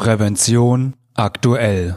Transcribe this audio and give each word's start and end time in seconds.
Prävention 0.00 0.94
aktuell. 1.12 1.94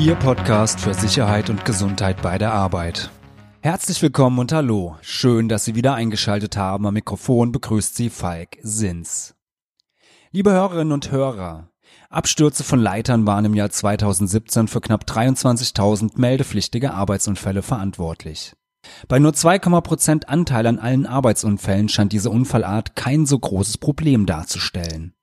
Ihr 0.00 0.16
Podcast 0.16 0.80
für 0.80 0.94
Sicherheit 0.94 1.48
und 1.48 1.64
Gesundheit 1.64 2.20
bei 2.22 2.38
der 2.38 2.52
Arbeit. 2.52 3.10
Herzlich 3.60 4.02
willkommen 4.02 4.40
und 4.40 4.50
hallo. 4.50 4.96
Schön, 5.00 5.48
dass 5.48 5.64
Sie 5.64 5.76
wieder 5.76 5.94
eingeschaltet 5.94 6.56
haben. 6.56 6.88
Am 6.88 6.94
Mikrofon 6.94 7.52
begrüßt 7.52 7.94
Sie 7.94 8.10
Falk 8.10 8.56
Sins. 8.62 9.36
Liebe 10.32 10.50
Hörerinnen 10.50 10.92
und 10.92 11.12
Hörer, 11.12 11.70
Abstürze 12.10 12.64
von 12.64 12.80
Leitern 12.80 13.28
waren 13.28 13.44
im 13.44 13.54
Jahr 13.54 13.70
2017 13.70 14.66
für 14.66 14.80
knapp 14.80 15.04
23.000 15.04 16.14
meldepflichtige 16.16 16.94
Arbeitsunfälle 16.94 17.62
verantwortlich. 17.62 18.56
Bei 19.08 19.18
nur 19.18 19.32
2%, 19.32 20.24
Anteil 20.26 20.66
an 20.66 20.78
allen 20.78 21.06
Arbeitsunfällen 21.06 21.88
scheint 21.88 22.12
diese 22.12 22.30
Unfallart 22.30 22.96
kein 22.96 23.26
so 23.26 23.38
großes 23.38 23.78
Problem 23.78 24.26
darzustellen. 24.26 25.14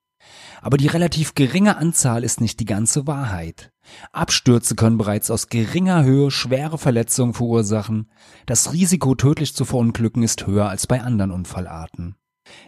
Aber 0.61 0.77
die 0.77 0.87
relativ 0.87 1.35
geringe 1.35 1.77
Anzahl 1.77 2.23
ist 2.23 2.41
nicht 2.41 2.59
die 2.59 2.65
ganze 2.65 3.05
Wahrheit. 3.05 3.71
Abstürze 4.11 4.75
können 4.75 4.97
bereits 4.97 5.29
aus 5.29 5.49
geringer 5.49 6.03
Höhe 6.03 6.31
schwere 6.31 6.79
Verletzungen 6.79 7.33
verursachen. 7.35 8.09
Das 8.47 8.73
Risiko, 8.73 9.13
tödlich 9.13 9.55
zu 9.55 9.63
verunglücken, 9.65 10.23
ist 10.23 10.47
höher 10.47 10.67
als 10.67 10.87
bei 10.87 11.01
anderen 11.01 11.31
Unfallarten. 11.31 12.15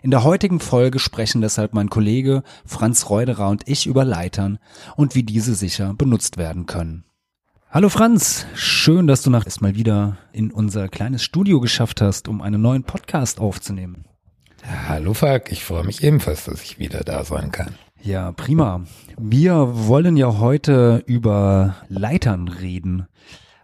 In 0.01 0.11
der 0.11 0.23
heutigen 0.23 0.59
Folge 0.59 0.99
sprechen 0.99 1.41
deshalb 1.41 1.73
mein 1.73 1.89
Kollege 1.89 2.43
Franz 2.65 3.09
Reuderer 3.09 3.49
und 3.49 3.67
ich 3.67 3.87
über 3.87 4.05
Leitern 4.05 4.59
und 4.95 5.15
wie 5.15 5.23
diese 5.23 5.55
sicher 5.55 5.93
benutzt 5.93 6.37
werden 6.37 6.65
können. 6.65 7.03
Hallo 7.69 7.89
Franz, 7.89 8.47
schön, 8.55 9.07
dass 9.07 9.23
du 9.23 9.29
nach 9.29 9.45
erstmal 9.45 9.75
wieder 9.75 10.17
in 10.31 10.51
unser 10.51 10.87
kleines 10.87 11.21
Studio 11.21 11.59
geschafft 11.59 11.99
hast, 11.99 12.29
um 12.29 12.41
einen 12.41 12.61
neuen 12.61 12.83
Podcast 12.83 13.41
aufzunehmen. 13.41 14.05
Hallo 14.87 15.13
Falk, 15.13 15.51
ich 15.51 15.65
freue 15.65 15.83
mich 15.83 16.01
ebenfalls, 16.01 16.45
dass 16.45 16.63
ich 16.63 16.79
wieder 16.79 17.01
da 17.01 17.25
sein 17.25 17.51
kann. 17.51 17.75
Ja, 18.01 18.31
prima. 18.31 18.85
Wir 19.17 19.67
wollen 19.87 20.15
ja 20.15 20.39
heute 20.39 21.03
über 21.07 21.75
Leitern 21.89 22.47
reden. 22.47 23.07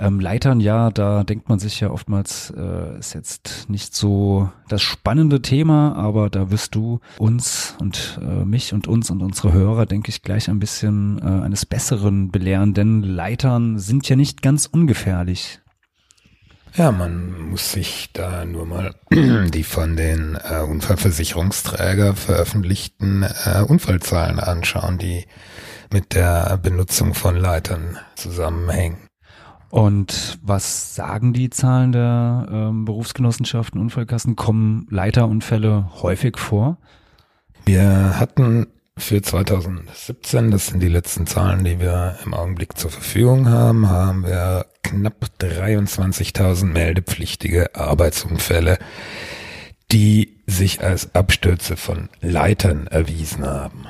Ähm, 0.03 0.19
Leitern, 0.19 0.59
ja, 0.59 0.89
da 0.91 1.23
denkt 1.23 1.47
man 1.47 1.59
sich 1.59 1.79
ja 1.79 1.89
oftmals, 1.89 2.53
äh, 2.57 2.99
ist 2.99 3.13
jetzt 3.13 3.69
nicht 3.69 3.95
so 3.95 4.51
das 4.67 4.81
spannende 4.81 5.41
Thema, 5.41 5.95
aber 5.95 6.29
da 6.29 6.51
wirst 6.51 6.75
du 6.75 6.99
uns 7.17 7.77
und 7.79 8.19
äh, 8.21 8.43
mich 8.43 8.73
und 8.73 8.89
uns 8.89 9.09
und 9.11 9.21
unsere 9.21 9.53
Hörer, 9.53 9.85
denke 9.85 10.09
ich, 10.09 10.21
gleich 10.21 10.49
ein 10.49 10.59
bisschen 10.59 11.19
äh, 11.19 11.45
eines 11.45 11.65
Besseren 11.65 12.31
belehren, 12.31 12.73
denn 12.73 13.01
Leitern 13.01 13.79
sind 13.79 14.09
ja 14.09 14.17
nicht 14.17 14.41
ganz 14.41 14.65
ungefährlich. 14.65 15.61
Ja, 16.75 16.91
man 16.91 17.51
muss 17.51 17.71
sich 17.71 18.09
da 18.11 18.43
nur 18.43 18.65
mal 18.65 18.95
die 19.09 19.63
von 19.63 19.95
den 19.95 20.35
äh, 20.35 20.63
Unfallversicherungsträger 20.63 22.13
veröffentlichten 22.13 23.23
äh, 23.23 23.63
Unfallzahlen 23.65 24.41
anschauen, 24.41 24.97
die 24.97 25.27
mit 25.93 26.13
der 26.13 26.57
Benutzung 26.57 27.13
von 27.13 27.37
Leitern 27.37 27.99
zusammenhängen. 28.15 28.97
Und 29.73 30.37
was 30.43 30.93
sagen 30.93 31.33
die 31.33 31.49
Zahlen 31.49 31.93
der 31.93 32.47
ähm, 32.51 32.85
Berufsgenossenschaften, 32.85 33.81
Unfallkassen? 33.81 34.35
Kommen 34.35 34.85
Leiterunfälle 34.91 35.89
häufig 36.03 36.37
vor? 36.37 36.77
Wir 37.65 38.19
hatten 38.19 38.67
für 38.99 39.23
2017, 39.23 40.51
das 40.51 40.67
sind 40.67 40.79
die 40.79 40.89
letzten 40.89 41.25
Zahlen, 41.25 41.63
die 41.63 41.79
wir 41.79 42.19
im 42.23 42.35
Augenblick 42.35 42.77
zur 42.77 42.91
Verfügung 42.91 43.49
haben, 43.49 43.89
haben 43.89 44.27
wir 44.27 44.67
knapp 44.83 45.25
23.000 45.41 46.65
meldepflichtige 46.65 47.73
Arbeitsunfälle, 47.73 48.77
die 49.91 50.37
sich 50.45 50.83
als 50.83 51.15
Abstürze 51.15 51.77
von 51.77 52.09
Leitern 52.21 52.85
erwiesen 52.85 53.43
haben. 53.43 53.87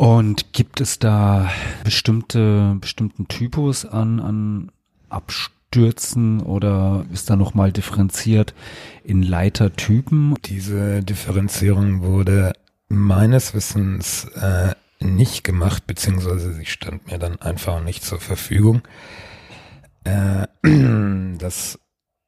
Und 0.00 0.54
gibt 0.54 0.80
es 0.80 0.98
da 0.98 1.50
bestimmte, 1.84 2.74
bestimmten 2.80 3.28
Typus 3.28 3.84
an, 3.84 4.18
an 4.18 4.72
Abstürzen 5.10 6.40
oder 6.40 7.04
ist 7.12 7.28
da 7.28 7.36
nochmal 7.36 7.70
differenziert 7.70 8.54
in 9.04 9.22
Leitertypen? 9.22 10.36
Diese 10.46 11.02
Differenzierung 11.02 12.00
wurde 12.00 12.54
meines 12.88 13.52
Wissens 13.52 14.24
äh, 14.36 14.74
nicht 15.00 15.44
gemacht, 15.44 15.86
beziehungsweise 15.86 16.54
sie 16.54 16.64
stand 16.64 17.08
mir 17.08 17.18
dann 17.18 17.38
einfach 17.38 17.84
nicht 17.84 18.02
zur 18.02 18.20
Verfügung. 18.20 18.80
Äh, 20.04 20.46
das, 21.36 21.78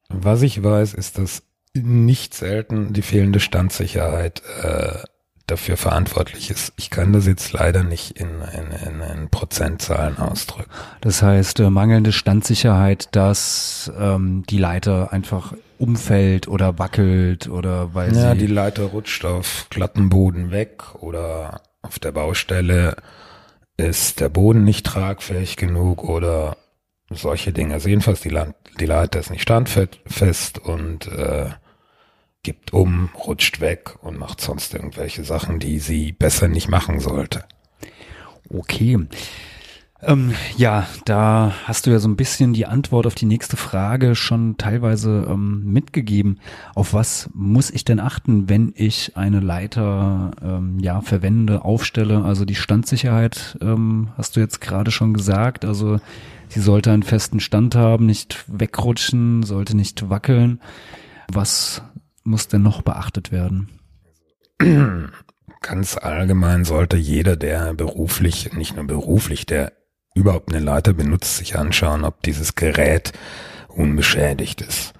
was 0.09 0.43
ich 0.43 0.61
weiß, 0.61 0.93
ist, 0.93 1.17
dass 1.17 1.41
nicht 1.73 2.35
selten 2.35 2.93
die 2.93 3.01
fehlende 3.01 3.39
Standsicherheit 3.39 4.43
äh, 4.61 4.99
dafür 5.47 5.75
verantwortlich 5.75 6.49
ist. 6.49 6.73
Ich 6.77 6.89
kann 6.89 7.11
das 7.11 7.27
jetzt 7.27 7.51
leider 7.51 7.83
nicht 7.83 8.17
in, 8.19 8.41
in, 8.41 8.71
in, 8.71 9.01
in 9.01 9.29
Prozentzahlen 9.29 10.17
ausdrücken. 10.17 10.69
Das 11.01 11.21
heißt, 11.21 11.59
äh, 11.59 11.69
mangelnde 11.69 12.13
Standsicherheit, 12.13 13.09
dass 13.15 13.91
ähm, 13.99 14.43
die 14.49 14.57
Leiter 14.57 15.11
einfach 15.11 15.53
umfällt 15.77 16.47
oder 16.47 16.79
wackelt 16.79 17.49
oder 17.49 17.93
weil 17.93 18.15
ja, 18.15 18.31
sie... 18.31 18.37
die 18.39 18.47
Leiter 18.47 18.83
rutscht 18.83 19.25
auf 19.25 19.67
glatten 19.69 20.09
Boden 20.09 20.51
weg 20.51 20.95
oder 20.95 21.61
auf 21.81 21.99
der 21.99 22.13
Baustelle 22.13 22.95
ist 23.75 24.21
der 24.21 24.29
Boden 24.29 24.63
nicht 24.63 24.85
tragfähig 24.85 25.57
genug 25.57 26.03
oder 26.05 26.55
solche 27.09 27.51
Dinge. 27.51 27.73
Also 27.73 27.89
jedenfalls 27.89 28.21
die, 28.21 28.29
Land 28.29 28.55
die 28.79 28.85
Leiter 28.85 29.19
ist 29.19 29.29
nicht 29.29 29.41
standfest 29.41 30.59
und 30.59 31.07
äh, 31.07 31.49
gibt 32.43 32.73
um, 32.73 33.09
rutscht 33.25 33.61
weg 33.61 33.95
und 34.01 34.19
macht 34.19 34.41
sonst 34.41 34.73
irgendwelche 34.73 35.23
Sachen, 35.23 35.59
die 35.59 35.79
sie 35.79 36.11
besser 36.11 36.49
nicht 36.49 36.67
machen 36.69 36.99
sollte. 36.99 37.45
Okay. 38.49 39.07
Ähm, 40.05 40.33
ja, 40.57 40.85
da 41.05 41.53
hast 41.65 41.85
du 41.85 41.91
ja 41.91 41.99
so 41.99 42.09
ein 42.09 42.17
bisschen 42.17 42.53
die 42.53 42.65
Antwort 42.65 43.07
auf 43.07 43.15
die 43.15 43.25
nächste 43.25 43.55
Frage 43.55 44.15
schon 44.15 44.57
teilweise 44.57 45.27
ähm, 45.29 45.71
mitgegeben. 45.71 46.39
Auf 46.75 46.93
was 46.93 47.29
muss 47.33 47.69
ich 47.69 47.85
denn 47.85 48.01
achten, 48.01 48.49
wenn 48.49 48.73
ich 48.75 49.15
eine 49.15 49.39
Leiter 49.39 50.31
ähm, 50.41 50.79
ja 50.79 51.01
verwende, 51.01 51.63
aufstelle? 51.63 52.23
Also 52.23 52.43
die 52.43 52.55
Standsicherheit 52.55 53.57
ähm, 53.61 54.09
hast 54.17 54.35
du 54.35 54.41
jetzt 54.41 54.59
gerade 54.59 54.91
schon 54.91 55.13
gesagt. 55.13 55.63
Also 55.63 55.99
sie 56.49 56.59
sollte 56.59 56.91
einen 56.91 57.03
festen 57.03 57.39
Stand 57.39 57.75
haben, 57.75 58.05
nicht 58.05 58.43
wegrutschen, 58.47 59.43
sollte 59.43 59.75
nicht 59.77 60.09
wackeln. 60.09 60.59
Was 61.31 61.81
muss 62.23 62.47
denn 62.47 62.61
noch 62.61 62.81
beachtet 62.81 63.31
werden? 63.31 63.69
Ganz 65.61 65.97
allgemein 65.97 66.65
sollte 66.65 66.97
jeder, 66.97 67.35
der 67.35 67.73
beruflich, 67.73 68.53
nicht 68.53 68.75
nur 68.75 68.85
beruflich, 68.85 69.45
der 69.45 69.73
überhaupt 70.15 70.53
eine 70.53 70.63
Leiter 70.63 70.93
benutzt, 70.93 71.37
sich 71.37 71.57
anschauen, 71.57 72.03
ob 72.03 72.21
dieses 72.21 72.55
Gerät 72.55 73.13
unbeschädigt 73.69 74.61
ist. 74.61 74.93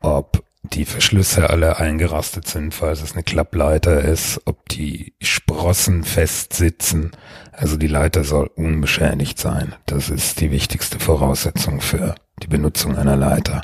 Ob 0.00 0.44
die 0.72 0.84
Verschlüsse 0.84 1.48
alle 1.50 1.78
eingerastet 1.78 2.48
sind, 2.48 2.74
falls 2.74 3.02
es 3.02 3.12
eine 3.12 3.22
Klappleiter 3.22 4.02
ist, 4.02 4.40
ob 4.44 4.68
die 4.68 5.14
Sprossen 5.20 6.02
fest 6.04 6.54
sitzen. 6.54 7.12
Also 7.52 7.76
die 7.76 7.86
Leiter 7.86 8.24
soll 8.24 8.50
unbeschädigt 8.54 9.38
sein. 9.38 9.74
Das 9.86 10.10
ist 10.10 10.40
die 10.40 10.50
wichtigste 10.50 10.98
Voraussetzung 10.98 11.80
für 11.80 12.14
die 12.42 12.48
Benutzung 12.48 12.96
einer 12.96 13.16
Leiter. 13.16 13.62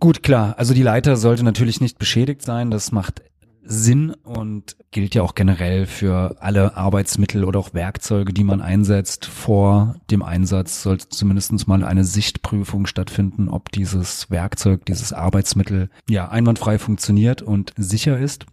Gut, 0.00 0.22
klar. 0.22 0.54
Also 0.58 0.74
die 0.74 0.82
Leiter 0.82 1.16
sollte 1.16 1.44
natürlich 1.44 1.80
nicht 1.80 1.98
beschädigt 1.98 2.42
sein. 2.42 2.70
Das 2.70 2.92
macht 2.92 3.22
Sinn 3.62 4.14
und 4.22 4.76
gilt 4.92 5.14
ja 5.14 5.22
auch 5.22 5.34
generell 5.34 5.86
für 5.86 6.36
alle 6.40 6.76
Arbeitsmittel 6.76 7.44
oder 7.44 7.58
auch 7.58 7.74
Werkzeuge, 7.74 8.32
die 8.32 8.44
man 8.44 8.62
einsetzt. 8.62 9.26
Vor 9.26 9.96
dem 10.10 10.22
Einsatz 10.22 10.82
sollte 10.82 11.08
zumindest 11.10 11.68
mal 11.68 11.84
eine 11.84 12.04
Sichtprüfung 12.04 12.86
stattfinden, 12.86 13.48
ob 13.48 13.70
dieses 13.72 14.30
Werkzeug, 14.30 14.86
dieses 14.86 15.12
Arbeitsmittel 15.12 15.90
ja 16.08 16.28
einwandfrei 16.28 16.78
funktioniert 16.78 17.42
und 17.42 17.74
sicher 17.76 18.18
ist. 18.18 18.46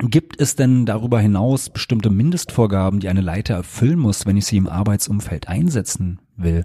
Gibt 0.00 0.40
es 0.40 0.54
denn 0.54 0.86
darüber 0.86 1.18
hinaus 1.18 1.70
bestimmte 1.70 2.10
Mindestvorgaben, 2.10 3.00
die 3.00 3.08
eine 3.08 3.20
Leiter 3.20 3.54
erfüllen 3.54 3.98
muss, 3.98 4.26
wenn 4.26 4.36
ich 4.36 4.46
sie 4.46 4.56
im 4.56 4.68
Arbeitsumfeld 4.68 5.48
einsetzen 5.48 6.20
will? 6.36 6.64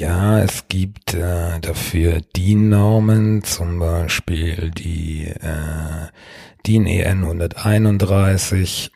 Ja, 0.00 0.40
es 0.40 0.66
gibt 0.66 1.12
äh, 1.12 1.60
dafür 1.60 2.22
DIN-Normen, 2.34 3.44
zum 3.44 3.78
Beispiel 3.80 4.70
die 4.70 5.26
äh, 5.26 6.08
DIN 6.66 6.86
EN 6.86 7.22
131, 7.22 8.90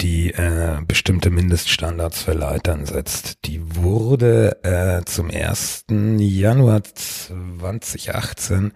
die 0.00 0.30
äh, 0.30 0.78
bestimmte 0.86 1.28
Mindeststandards 1.28 2.22
für 2.22 2.32
Leitern 2.32 2.86
setzt. 2.86 3.44
Die 3.44 3.76
wurde 3.76 4.64
äh, 4.64 5.04
zum 5.04 5.28
1. 5.30 5.84
Januar 5.90 6.82
2018 6.82 8.72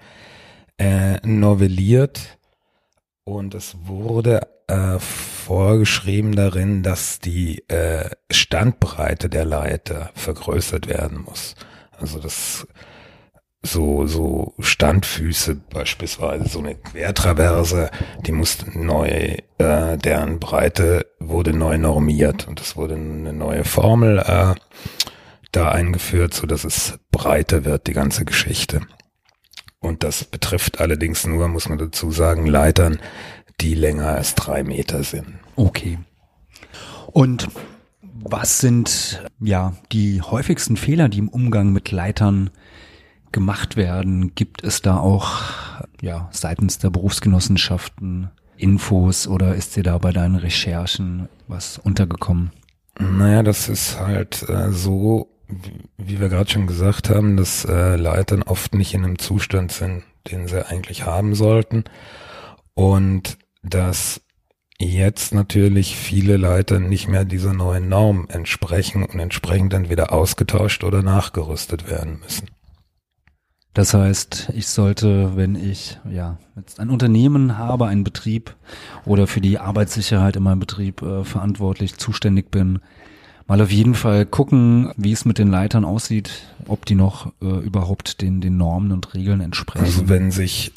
äh, 0.77 1.27
novelliert 1.27 2.37
und 3.25 3.55
es 3.55 3.75
wurde 3.87 4.47
äh, 4.71 4.99
vorgeschrieben 4.99 6.35
darin, 6.37 6.83
dass 6.83 7.19
die 7.19 7.69
äh, 7.69 8.11
Standbreite 8.31 9.29
der 9.29 9.45
Leiter 9.45 10.11
vergrößert 10.15 10.89
werden 10.89 11.25
muss. 11.25 11.55
Also 11.99 12.19
das 12.19 12.67
so, 13.63 14.07
so 14.07 14.55
Standfüße 14.59 15.57
beispielsweise, 15.71 16.49
so 16.49 16.61
eine 16.61 16.77
Quertraverse, 16.77 17.91
die 18.25 18.33
musste 18.33 18.79
neu, 18.79 19.09
äh, 19.09 19.99
deren 19.99 20.39
Breite 20.39 21.07
wurde 21.19 21.53
neu 21.53 21.77
normiert 21.77 22.49
und 22.49 22.61
es 22.61 22.77
wurde 22.77 22.95
eine 22.95 23.35
neue 23.35 23.65
Formel 23.65 24.19
äh, 24.19 24.55
da 25.53 25.71
eingeführt, 25.71 26.33
so 26.33 26.47
dass 26.47 26.65
es 26.65 26.99
breiter 27.11 27.65
wird, 27.65 27.87
die 27.87 27.93
ganze 27.93 28.25
Geschichte. 28.25 28.81
Und 29.81 30.05
das 30.05 30.25
betrifft 30.25 30.81
allerdings 30.81 31.27
nur, 31.27 31.49
muss 31.49 31.69
man 31.69 31.79
dazu 31.79 32.13
sagen, 32.13 32.47
Leitern, 32.47 32.99
die 33.61 33.75
länger 33.75 34.09
als 34.09 34.35
drei 34.35 34.63
Meter 34.63 35.03
sind. 35.05 35.39
Okay. 35.57 35.99
Und 37.07 37.49
was 38.23 38.61
sind 38.61 39.23
ja 39.41 39.75
die 39.93 40.23
häufigsten 40.23 40.77
Fehler, 40.77 41.09
die 41.09 41.19
im 41.19 41.29
Umgang 41.29 41.73
mit 41.73 41.91
Leitern 41.91 42.51
gemacht 43.33 43.77
werden? 43.77 44.35
Gibt 44.35 44.63
es 44.65 44.83
da 44.83 44.99
auch 44.99 45.43
ja 46.01 46.29
seitens 46.33 46.79
der 46.79 46.91
Berufsgenossenschaften 46.91 48.31
Infos 48.57 49.27
oder 49.27 49.55
ist 49.55 49.77
dir 49.77 49.83
da 49.83 49.97
bei 49.99 50.13
deinen 50.13 50.37
Recherchen 50.37 51.29
was 51.49 51.79
untergekommen? 51.79 52.53
Naja, 52.99 53.43
das 53.43 53.69
ist 53.69 53.99
halt 53.99 54.47
äh, 54.49 54.71
so, 54.73 55.29
wie, 55.97 56.21
wir 56.21 56.29
gerade 56.29 56.51
schon 56.51 56.67
gesagt 56.67 57.09
haben, 57.09 57.37
dass 57.37 57.65
äh, 57.65 57.97
Leitern 57.97 58.43
oft 58.43 58.75
nicht 58.75 58.93
in 58.93 59.05
einem 59.05 59.19
Zustand 59.19 59.73
sind, 59.73 60.05
den 60.31 60.47
sie 60.47 60.67
eigentlich 60.67 61.07
haben 61.07 61.35
sollten. 61.35 61.85
Und 62.75 63.39
dass 63.63 64.21
jetzt 64.79 65.35
natürlich 65.35 65.97
viele 65.97 66.37
Leiter 66.37 66.79
nicht 66.79 67.09
mehr 67.09 67.25
dieser 67.25 67.53
neuen 67.53 67.89
Norm 67.89 68.27
entsprechen 68.29 69.03
und 69.03 69.19
entsprechend 69.19 69.73
dann 69.73 69.91
wieder 69.91 70.13
ausgetauscht 70.13 70.85
oder 70.85 71.03
nachgerüstet 71.03 71.91
werden 71.91 72.21
müssen. 72.21 72.49
Das 73.75 73.95
heißt, 73.95 74.53
ich 74.55 74.67
sollte, 74.67 75.37
wenn 75.37 75.55
ich 75.55 76.01
ja 76.11 76.39
jetzt 76.57 76.81
ein 76.81 76.91
Unternehmen 76.91 77.57
habe, 77.57 77.87
einen 77.87 78.03
Betrieb 78.03 78.57
oder 79.05 79.27
für 79.27 79.41
die 79.41 79.59
Arbeitssicherheit 79.59 80.35
in 80.37 80.43
meinem 80.43 80.59
Betrieb 80.59 81.03
äh, 81.03 81.25
verantwortlich, 81.25 81.97
zuständig 81.97 82.51
bin, 82.51 82.81
mal 83.47 83.61
auf 83.61 83.71
jeden 83.71 83.95
Fall 83.95 84.27
gucken, 84.27 84.93
wie 84.97 85.13
es 85.13 85.25
mit 85.25 85.39
den 85.39 85.49
Leitern 85.49 85.85
aussieht, 85.85 86.31
ob 86.67 86.85
die 86.85 86.97
noch 86.97 87.33
äh, 87.41 87.47
überhaupt 87.47 88.23
den, 88.23 88.41
den 88.41 88.57
Normen 88.57 88.91
und 88.91 89.15
Regeln 89.15 89.41
entsprechen. 89.41 89.85
Also 89.85 90.09
wenn 90.09 90.33
sich 90.33 90.73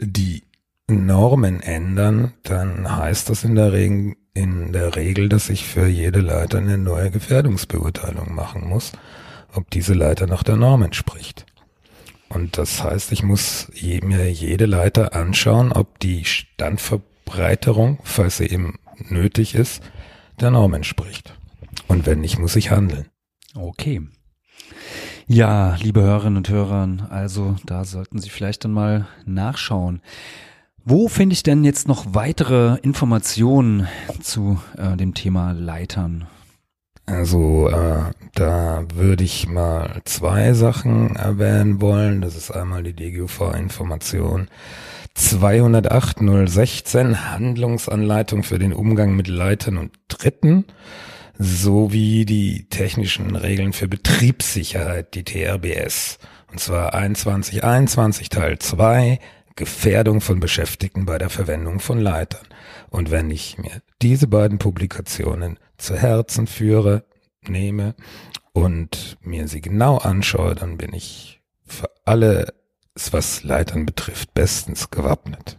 die 0.00 0.44
Normen 0.86 1.60
ändern, 1.60 2.34
dann 2.42 2.96
heißt 2.96 3.30
das 3.30 3.44
in 3.44 3.54
der 3.54 3.72
Regel, 3.72 4.16
in 4.34 4.72
der 4.72 4.96
Regel, 4.96 5.28
dass 5.28 5.48
ich 5.48 5.64
für 5.64 5.86
jede 5.86 6.20
Leiter 6.20 6.58
eine 6.58 6.76
neue 6.76 7.10
Gefährdungsbeurteilung 7.10 8.34
machen 8.34 8.68
muss, 8.68 8.92
ob 9.54 9.70
diese 9.70 9.94
Leiter 9.94 10.26
nach 10.26 10.42
der 10.42 10.56
Norm 10.56 10.82
entspricht. 10.82 11.46
Und 12.28 12.58
das 12.58 12.82
heißt, 12.82 13.12
ich 13.12 13.22
muss 13.22 13.70
mir 14.02 14.30
jede 14.30 14.66
Leiter 14.66 15.14
anschauen, 15.14 15.72
ob 15.72 16.00
die 16.00 16.24
Standverbreiterung, 16.24 18.00
falls 18.02 18.38
sie 18.38 18.46
eben 18.46 18.78
nötig 19.08 19.54
ist, 19.54 19.82
der 20.40 20.50
Norm 20.50 20.74
entspricht. 20.74 21.34
Und 21.86 22.06
wenn 22.06 22.20
nicht, 22.20 22.38
muss 22.38 22.56
ich 22.56 22.70
handeln. 22.70 23.06
Okay. 23.54 24.02
Ja, 25.26 25.76
liebe 25.76 26.02
Hörerinnen 26.02 26.38
und 26.38 26.48
Hörer, 26.48 27.08
also 27.10 27.56
da 27.64 27.84
sollten 27.84 28.18
Sie 28.18 28.30
vielleicht 28.30 28.64
dann 28.64 28.72
mal 28.72 29.06
nachschauen. 29.24 30.02
Wo 30.86 31.08
finde 31.08 31.32
ich 31.32 31.42
denn 31.42 31.64
jetzt 31.64 31.88
noch 31.88 32.04
weitere 32.10 32.76
Informationen 32.82 33.88
zu 34.20 34.60
äh, 34.76 34.98
dem 34.98 35.14
Thema 35.14 35.52
Leitern? 35.52 36.26
Also 37.06 37.70
äh, 37.70 38.10
da 38.34 38.84
würde 38.92 39.24
ich 39.24 39.48
mal 39.48 40.02
zwei 40.04 40.52
Sachen 40.52 41.16
erwähnen 41.16 41.80
wollen. 41.80 42.20
Das 42.20 42.36
ist 42.36 42.50
einmal 42.50 42.82
die 42.82 42.92
DGUV-Information 42.92 44.48
208016 45.14 47.30
Handlungsanleitung 47.30 48.42
für 48.42 48.58
den 48.58 48.74
Umgang 48.74 49.16
mit 49.16 49.28
Leitern 49.28 49.78
und 49.78 49.92
Dritten 50.08 50.66
sowie 51.38 52.26
die 52.26 52.68
technischen 52.68 53.36
Regeln 53.36 53.72
für 53.72 53.88
Betriebssicherheit, 53.88 55.14
die 55.14 55.24
TRBS. 55.24 56.18
Und 56.52 56.60
zwar 56.60 56.92
2121 56.92 58.28
Teil 58.28 58.58
2 58.58 59.18
Gefährdung 59.56 60.20
von 60.20 60.40
Beschäftigten 60.40 61.06
bei 61.06 61.18
der 61.18 61.30
Verwendung 61.30 61.80
von 61.80 62.00
Leitern. 62.00 62.46
Und 62.90 63.10
wenn 63.10 63.30
ich 63.30 63.58
mir 63.58 63.82
diese 64.02 64.26
beiden 64.26 64.58
Publikationen 64.58 65.58
zu 65.78 65.96
Herzen 65.96 66.46
führe, 66.46 67.04
nehme 67.46 67.94
und 68.52 69.16
mir 69.20 69.48
sie 69.48 69.60
genau 69.60 69.98
anschaue, 69.98 70.54
dann 70.54 70.76
bin 70.76 70.92
ich 70.92 71.40
für 71.66 71.90
alles, 72.04 72.52
was 73.10 73.42
Leitern 73.44 73.86
betrifft, 73.86 74.34
bestens 74.34 74.90
gewappnet. 74.90 75.56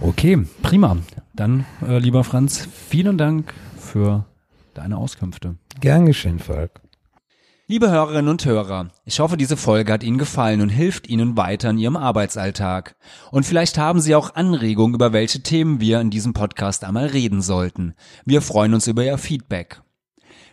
Okay, 0.00 0.44
prima. 0.62 0.96
Dann, 1.34 1.66
äh, 1.86 1.98
lieber 1.98 2.22
Franz, 2.24 2.68
vielen 2.88 3.18
Dank 3.18 3.52
für 3.76 4.24
deine 4.74 4.96
Auskünfte. 4.96 5.56
Gern 5.80 6.06
geschehen, 6.06 6.38
Falk. 6.38 6.80
Liebe 7.70 7.90
Hörerinnen 7.90 8.28
und 8.28 8.46
Hörer, 8.46 8.88
ich 9.04 9.20
hoffe, 9.20 9.36
diese 9.36 9.58
Folge 9.58 9.92
hat 9.92 10.02
Ihnen 10.02 10.16
gefallen 10.16 10.62
und 10.62 10.70
hilft 10.70 11.06
Ihnen 11.06 11.36
weiter 11.36 11.68
in 11.68 11.76
Ihrem 11.76 11.98
Arbeitsalltag. 11.98 12.96
Und 13.30 13.44
vielleicht 13.44 13.76
haben 13.76 14.00
Sie 14.00 14.14
auch 14.14 14.34
Anregungen, 14.34 14.94
über 14.94 15.12
welche 15.12 15.42
Themen 15.42 15.78
wir 15.78 16.00
in 16.00 16.08
diesem 16.08 16.32
Podcast 16.32 16.82
einmal 16.82 17.08
reden 17.08 17.42
sollten. 17.42 17.92
Wir 18.24 18.40
freuen 18.40 18.72
uns 18.72 18.86
über 18.86 19.04
Ihr 19.04 19.18
Feedback. 19.18 19.82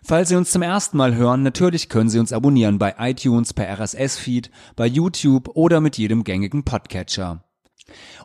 Falls 0.04 0.28
Sie 0.28 0.36
uns 0.36 0.52
zum 0.52 0.62
ersten 0.62 0.98
Mal 0.98 1.16
hören, 1.16 1.42
natürlich 1.42 1.88
können 1.88 2.10
Sie 2.10 2.20
uns 2.20 2.34
abonnieren 2.34 2.80
bei 2.80 2.96
iTunes, 3.00 3.54
per 3.54 3.70
RSS-Feed, 3.80 4.52
bei 4.76 4.86
YouTube 4.86 5.48
oder 5.54 5.80
mit 5.80 5.98
jedem 5.98 6.26
gängigen 6.26 6.66
Podcatcher. 6.66 7.46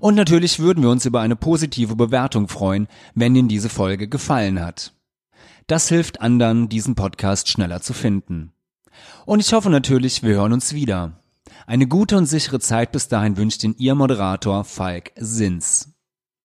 Und 0.00 0.16
natürlich 0.16 0.58
würden 0.58 0.82
wir 0.82 0.90
uns 0.90 1.06
über 1.06 1.20
eine 1.20 1.36
positive 1.36 1.94
Bewertung 1.94 2.48
freuen, 2.48 2.88
wenn 3.14 3.36
Ihnen 3.36 3.46
diese 3.46 3.68
Folge 3.68 4.08
gefallen 4.08 4.60
hat. 4.60 4.94
Das 5.68 5.88
hilft 5.88 6.20
anderen, 6.20 6.68
diesen 6.68 6.96
Podcast 6.96 7.46
schneller 7.46 7.82
zu 7.82 7.92
finden. 7.92 8.52
Und 9.26 9.40
ich 9.40 9.52
hoffe 9.52 9.70
natürlich, 9.70 10.22
wir 10.22 10.34
hören 10.34 10.52
uns 10.52 10.72
wieder. 10.74 11.12
Eine 11.66 11.86
gute 11.86 12.16
und 12.16 12.26
sichere 12.26 12.60
Zeit 12.60 12.92
bis 12.92 13.08
dahin 13.08 13.36
wünscht 13.36 13.62
Ihnen 13.64 13.76
Ihr 13.78 13.94
Moderator 13.94 14.64
Falk 14.64 15.12
Sins. 15.16 15.89